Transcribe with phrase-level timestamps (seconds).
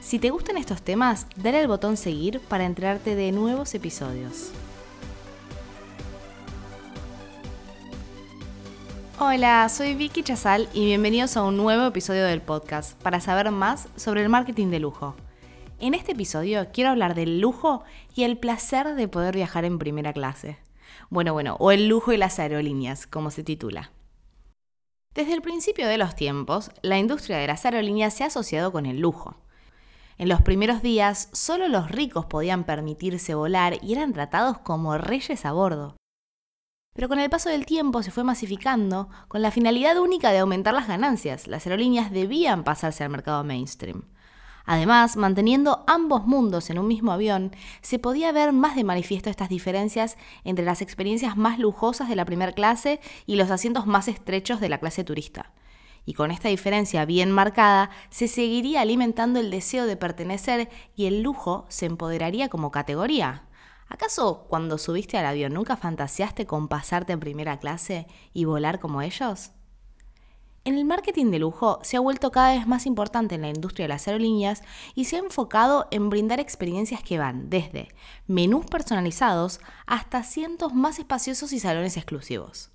[0.00, 4.50] Si te gustan estos temas, dale al botón seguir para enterarte de nuevos episodios.
[9.18, 13.88] Hola, soy Vicky Chazal y bienvenidos a un nuevo episodio del podcast para saber más
[13.96, 15.16] sobre el marketing de lujo.
[15.78, 20.14] En este episodio quiero hablar del lujo y el placer de poder viajar en primera
[20.14, 20.56] clase.
[21.10, 23.92] Bueno, bueno, o el lujo y las aerolíneas, como se titula.
[25.14, 28.86] Desde el principio de los tiempos, la industria de las aerolíneas se ha asociado con
[28.86, 29.36] el lujo.
[30.20, 35.46] En los primeros días, solo los ricos podían permitirse volar y eran tratados como reyes
[35.46, 35.96] a bordo.
[36.94, 40.74] Pero con el paso del tiempo se fue masificando con la finalidad única de aumentar
[40.74, 41.46] las ganancias.
[41.46, 44.10] Las aerolíneas debían pasarse al mercado mainstream.
[44.66, 49.48] Además, manteniendo ambos mundos en un mismo avión, se podía ver más de manifiesto estas
[49.48, 54.60] diferencias entre las experiencias más lujosas de la primera clase y los asientos más estrechos
[54.60, 55.54] de la clase turista.
[56.06, 61.22] Y con esta diferencia bien marcada, se seguiría alimentando el deseo de pertenecer y el
[61.22, 63.46] lujo se empoderaría como categoría.
[63.88, 69.02] ¿Acaso cuando subiste al avión nunca fantaseaste con pasarte en primera clase y volar como
[69.02, 69.50] ellos?
[70.62, 73.84] En el marketing de lujo se ha vuelto cada vez más importante en la industria
[73.84, 74.62] de las aerolíneas
[74.94, 77.88] y se ha enfocado en brindar experiencias que van desde
[78.26, 82.70] menús personalizados hasta asientos más espaciosos y salones exclusivos.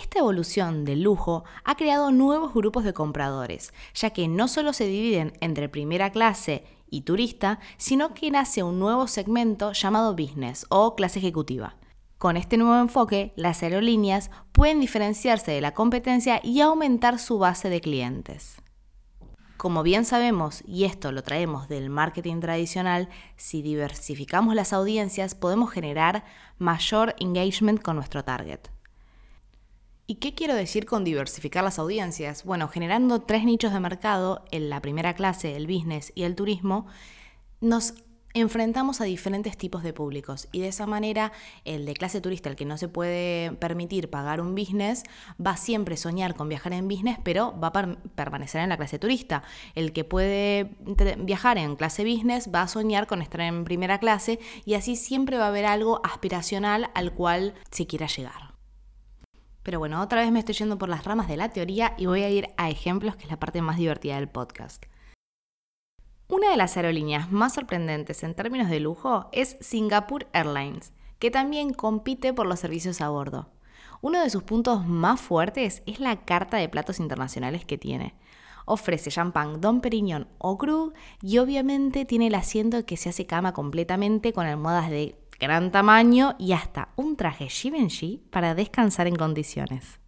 [0.00, 4.86] Esta evolución del lujo ha creado nuevos grupos de compradores, ya que no solo se
[4.86, 10.94] dividen entre primera clase y turista, sino que nace un nuevo segmento llamado business o
[10.94, 11.74] clase ejecutiva.
[12.16, 17.68] Con este nuevo enfoque, las aerolíneas pueden diferenciarse de la competencia y aumentar su base
[17.68, 18.62] de clientes.
[19.56, 25.72] Como bien sabemos, y esto lo traemos del marketing tradicional, si diversificamos las audiencias podemos
[25.72, 26.24] generar
[26.56, 28.60] mayor engagement con nuestro target.
[30.10, 32.42] ¿Y qué quiero decir con diversificar las audiencias?
[32.44, 36.86] Bueno, generando tres nichos de mercado, en la primera clase, el business y el turismo,
[37.60, 37.92] nos
[38.32, 41.32] enfrentamos a diferentes tipos de públicos y de esa manera
[41.66, 45.02] el de clase turista, el que no se puede permitir pagar un business,
[45.44, 49.42] va siempre soñar con viajar en business, pero va a permanecer en la clase turista.
[49.74, 50.74] El que puede
[51.18, 55.36] viajar en clase business va a soñar con estar en primera clase y así siempre
[55.36, 58.47] va a haber algo aspiracional al cual se quiera llegar.
[59.68, 62.22] Pero bueno, otra vez me estoy yendo por las ramas de la teoría y voy
[62.22, 64.86] a ir a ejemplos, que es la parte más divertida del podcast.
[66.26, 71.74] Una de las aerolíneas más sorprendentes en términos de lujo es Singapore Airlines, que también
[71.74, 73.50] compite por los servicios a bordo.
[74.00, 78.14] Uno de sus puntos más fuertes es la carta de platos internacionales que tiene.
[78.64, 83.52] Ofrece champán Don Perignon o Cru y obviamente tiene el asiento que se hace cama
[83.52, 90.00] completamente con almohadas de gran tamaño y hasta un traje Givenchy para descansar en condiciones.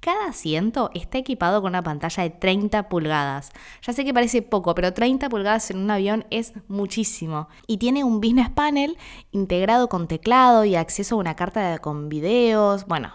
[0.00, 3.50] Cada asiento está equipado con una pantalla de 30 pulgadas.
[3.82, 7.48] Ya sé que parece poco, pero 30 pulgadas en un avión es muchísimo.
[7.66, 8.96] Y tiene un business panel
[9.30, 12.86] integrado con teclado y acceso a una carta con videos.
[12.86, 13.12] Bueno,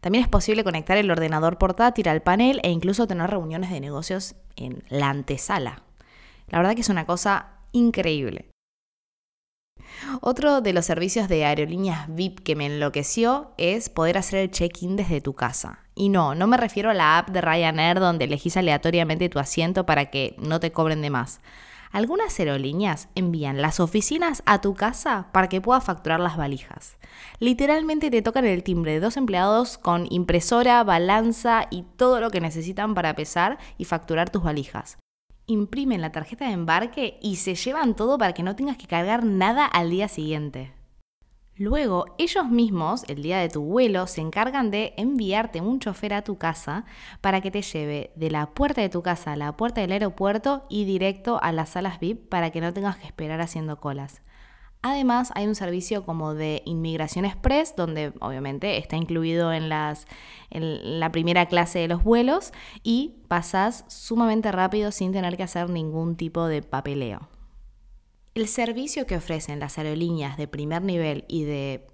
[0.00, 4.34] también es posible conectar el ordenador portátil al panel e incluso tener reuniones de negocios
[4.56, 5.82] en la antesala.
[6.48, 8.51] La verdad que es una cosa increíble.
[10.20, 14.96] Otro de los servicios de aerolíneas VIP que me enloqueció es poder hacer el check-in
[14.96, 15.80] desde tu casa.
[15.94, 19.86] Y no, no me refiero a la app de Ryanair donde elegís aleatoriamente tu asiento
[19.86, 21.40] para que no te cobren de más.
[21.92, 26.96] Algunas aerolíneas envían las oficinas a tu casa para que puedas facturar las valijas.
[27.38, 32.40] Literalmente te tocan el timbre de dos empleados con impresora, balanza y todo lo que
[32.40, 34.96] necesitan para pesar y facturar tus valijas
[35.52, 39.24] imprimen la tarjeta de embarque y se llevan todo para que no tengas que cargar
[39.24, 40.72] nada al día siguiente.
[41.54, 46.24] Luego, ellos mismos, el día de tu vuelo, se encargan de enviarte un chofer a
[46.24, 46.86] tu casa
[47.20, 50.64] para que te lleve de la puerta de tu casa a la puerta del aeropuerto
[50.70, 54.22] y directo a las salas VIP para que no tengas que esperar haciendo colas.
[54.84, 60.08] Además, hay un servicio como de inmigración express, donde obviamente está incluido en, las,
[60.50, 62.52] en la primera clase de los vuelos
[62.82, 67.28] y pasas sumamente rápido sin tener que hacer ningún tipo de papeleo.
[68.34, 71.86] El servicio que ofrecen las aerolíneas de primer nivel y de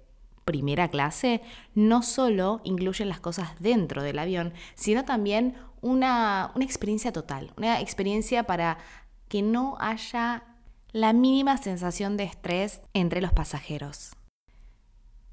[0.43, 1.43] primera clase
[1.75, 7.81] no solo incluye las cosas dentro del avión, sino también una, una experiencia total, una
[7.81, 8.79] experiencia para
[9.27, 10.48] que no haya
[10.91, 14.11] la mínima sensación de estrés entre los pasajeros.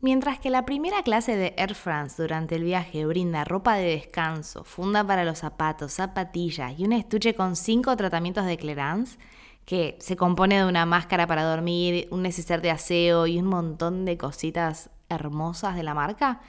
[0.00, 4.64] Mientras que la primera clase de Air France durante el viaje brinda ropa de descanso,
[4.64, 9.19] funda para los zapatos, zapatillas y un estuche con cinco tratamientos de clearance,
[9.64, 14.05] que se compone de una máscara para dormir, un neceser de aseo y un montón
[14.05, 16.41] de cositas hermosas de la marca,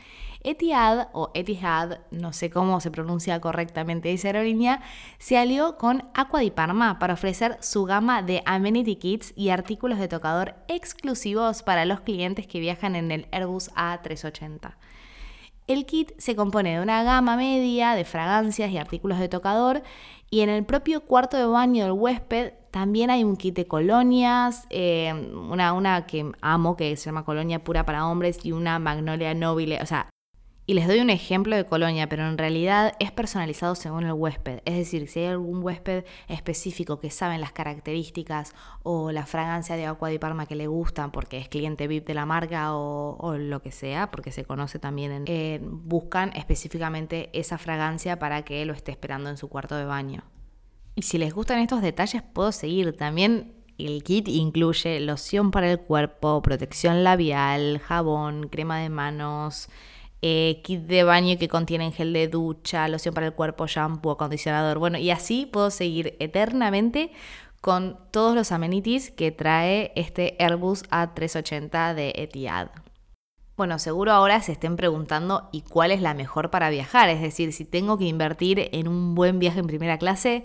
[0.43, 4.81] Etihad o Etihad, no sé cómo se pronuncia correctamente esa aerolínea,
[5.17, 9.99] se alió con Aqua di Parma para ofrecer su gama de amenity kits y artículos
[9.99, 14.75] de tocador exclusivos para los clientes que viajan en el Airbus A380.
[15.67, 19.83] El kit se compone de una gama media de fragancias y artículos de tocador
[20.29, 24.67] y en el propio cuarto de baño del huésped también hay un kit de colonias,
[24.69, 29.33] eh, una, una que amo que se llama Colonia Pura para Hombres y una Magnolia
[29.33, 30.11] Nobile, o sea,
[30.67, 34.59] y les doy un ejemplo de colonia, pero en realidad es personalizado según el huésped.
[34.65, 38.53] Es decir, si hay algún huésped específico que saben las características
[38.83, 42.13] o la fragancia de agua de Parma que le gustan porque es cliente VIP de
[42.13, 47.57] la marca o, lo que sea, porque se conoce también, en, eh, buscan específicamente esa
[47.57, 50.36] fragancia para que lo esté esperando en su cuarto de baño.
[50.97, 52.97] Y si les gustan estos detalles, puedo seguir.
[52.97, 59.69] También el kit incluye loción para el cuerpo, protección labial, jabón, crema de manos
[60.23, 64.79] eh, kit de baño que contienen gel de ducha, loción para el cuerpo, shampoo, acondicionador.
[64.79, 67.11] Bueno, y así puedo seguir eternamente
[67.61, 72.69] con todos los amenities que trae este Airbus A380 de Etihad.
[73.55, 77.09] Bueno, seguro ahora se estén preguntando ¿y cuál es la mejor para viajar?
[77.09, 80.43] Es decir, si tengo que invertir en un buen viaje en primera clase,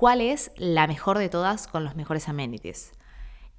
[0.00, 2.92] ¿cuál es la mejor de todas con los mejores amenities?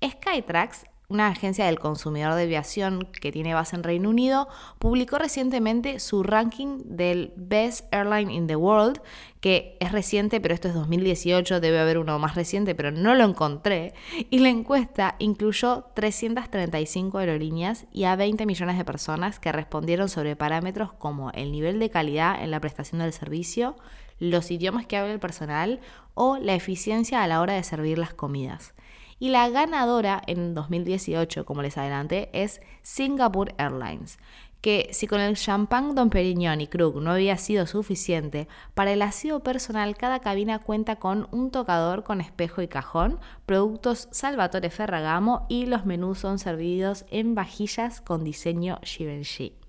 [0.03, 4.47] Skytrax una agencia del consumidor de aviación que tiene base en Reino Unido,
[4.79, 9.01] publicó recientemente su ranking del Best Airline in the World,
[9.41, 13.25] que es reciente, pero esto es 2018, debe haber uno más reciente, pero no lo
[13.25, 13.93] encontré.
[14.29, 20.37] Y la encuesta incluyó 335 aerolíneas y a 20 millones de personas que respondieron sobre
[20.37, 23.75] parámetros como el nivel de calidad en la prestación del servicio,
[24.21, 25.79] los idiomas que habla el personal
[26.13, 28.75] o la eficiencia a la hora de servir las comidas.
[29.19, 34.19] Y la ganadora en 2018, como les adelanté, es Singapore Airlines,
[34.61, 39.01] que si con el champán Don Perignon y Krug no había sido suficiente, para el
[39.01, 45.47] aseo personal cada cabina cuenta con un tocador con espejo y cajón, productos Salvatore Ferragamo
[45.49, 49.60] y los menús son servidos en vajillas con diseño Givenchy.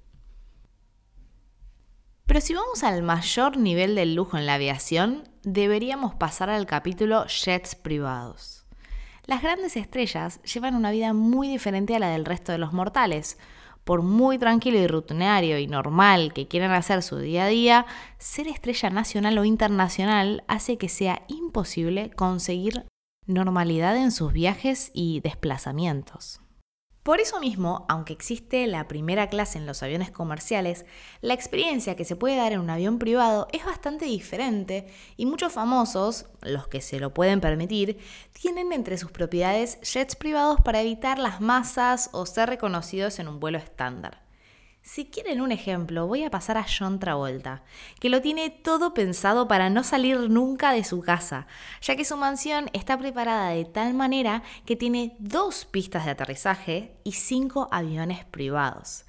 [2.27, 7.27] Pero si vamos al mayor nivel del lujo en la aviación, deberíamos pasar al capítulo
[7.27, 8.63] jets privados.
[9.25, 13.39] Las grandes estrellas llevan una vida muy diferente a la del resto de los mortales.
[13.85, 17.87] Por muy tranquilo y rutinario y normal que quieran hacer su día a día,
[18.19, 22.87] ser estrella nacional o internacional hace que sea imposible conseguir
[23.27, 26.42] normalidad en sus viajes y desplazamientos.
[27.03, 30.87] Por eso mismo, aunque existe la primera clase en los aviones comerciales,
[31.21, 35.53] la experiencia que se puede dar en un avión privado es bastante diferente y muchos
[35.53, 37.99] famosos, los que se lo pueden permitir,
[38.41, 43.41] tienen entre sus propiedades jets privados para evitar las masas o ser reconocidos en un
[43.41, 44.22] vuelo estándar.
[44.85, 47.63] Si quieren un ejemplo, voy a pasar a John Travolta,
[48.01, 51.47] que lo tiene todo pensado para no salir nunca de su casa,
[51.81, 56.97] ya que su mansión está preparada de tal manera que tiene dos pistas de aterrizaje
[57.05, 59.05] y cinco aviones privados,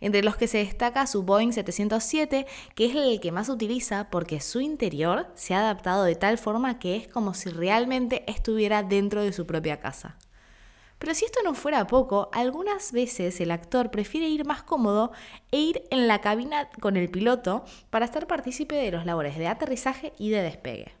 [0.00, 2.46] entre los que se destaca su Boeing 707,
[2.76, 6.78] que es el que más utiliza porque su interior se ha adaptado de tal forma
[6.78, 10.16] que es como si realmente estuviera dentro de su propia casa.
[10.98, 15.12] Pero si esto no fuera poco, algunas veces el actor prefiere ir más cómodo
[15.50, 19.48] e ir en la cabina con el piloto para estar partícipe de los labores de
[19.48, 20.94] aterrizaje y de despegue.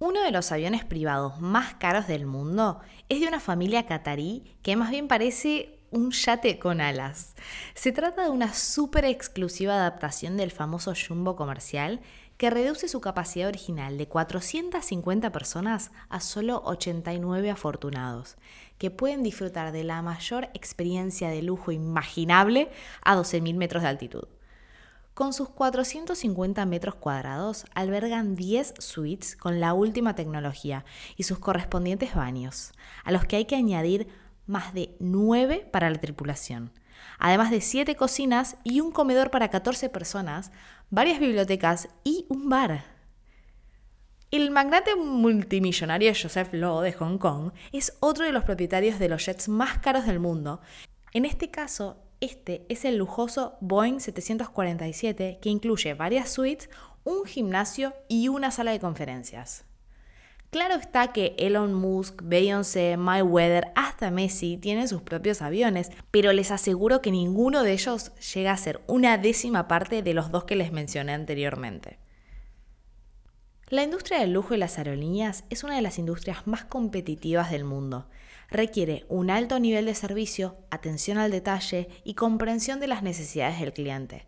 [0.00, 4.76] Uno de los aviones privados más caros del mundo es de una familia catarí que
[4.76, 7.34] más bien parece un yate con alas.
[7.74, 12.00] Se trata de una súper exclusiva adaptación del famoso jumbo comercial
[12.38, 18.36] que reduce su capacidad original de 450 personas a solo 89 afortunados,
[18.78, 22.70] que pueden disfrutar de la mayor experiencia de lujo imaginable
[23.02, 24.24] a 12.000 metros de altitud.
[25.14, 30.84] Con sus 450 metros cuadrados albergan 10 suites con la última tecnología
[31.16, 32.70] y sus correspondientes baños,
[33.02, 34.06] a los que hay que añadir
[34.46, 36.70] más de 9 para la tripulación,
[37.18, 40.52] además de 7 cocinas y un comedor para 14 personas,
[40.90, 42.84] varias bibliotecas y un bar.
[44.30, 49.24] El magnate multimillonario Joseph Law de Hong Kong es otro de los propietarios de los
[49.24, 50.60] jets más caros del mundo.
[51.12, 56.68] En este caso, este es el lujoso Boeing 747 que incluye varias suites,
[57.04, 59.67] un gimnasio y una sala de conferencias.
[60.50, 66.50] Claro está que Elon Musk, Beyoncé, Mayweather, hasta Messi tienen sus propios aviones, pero les
[66.50, 70.56] aseguro que ninguno de ellos llega a ser una décima parte de los dos que
[70.56, 71.98] les mencioné anteriormente.
[73.68, 77.64] La industria del lujo y las aerolíneas es una de las industrias más competitivas del
[77.64, 78.08] mundo.
[78.48, 83.74] Requiere un alto nivel de servicio, atención al detalle y comprensión de las necesidades del
[83.74, 84.24] cliente.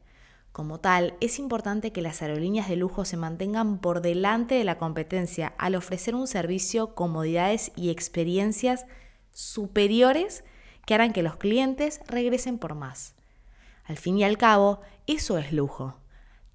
[0.52, 4.78] Como tal, es importante que las aerolíneas de lujo se mantengan por delante de la
[4.78, 8.84] competencia al ofrecer un servicio, comodidades y experiencias
[9.32, 10.42] superiores
[10.86, 13.14] que harán que los clientes regresen por más.
[13.84, 15.94] Al fin y al cabo, eso es lujo.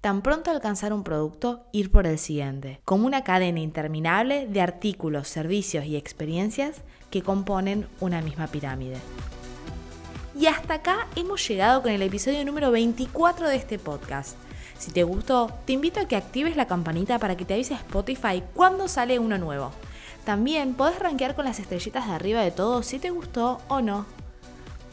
[0.02, 5.26] Tan pronto alcanzar un producto, ir por el siguiente, como una cadena interminable de artículos,
[5.28, 8.98] servicios y experiencias que componen una misma pirámide.
[10.38, 14.36] Y hasta acá hemos llegado con el episodio número 24 de este podcast.
[14.78, 18.42] Si te gustó, te invito a que actives la campanita para que te avise Spotify
[18.54, 19.72] cuando sale uno nuevo.
[20.26, 24.04] También podés rankear con las estrellitas de arriba de todo si te gustó o no.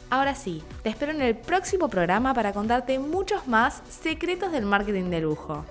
[0.09, 5.09] Ahora sí, te espero en el próximo programa para contarte muchos más secretos del marketing
[5.09, 5.65] de lujo.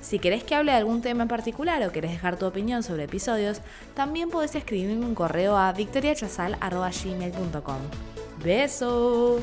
[0.00, 3.02] Si querés que hable de algún tema en particular o querés dejar tu opinión sobre
[3.04, 3.60] episodios,
[3.94, 8.19] también podés escribirme un correo a victoriachazal.gmail.com.
[8.42, 9.42] Beso!